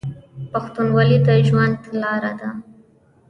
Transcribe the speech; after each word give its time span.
پښتونولي 0.51 1.17
د 1.25 1.27
ژوند 1.47 1.79
لاره 2.01 2.31
ده. 2.39 2.49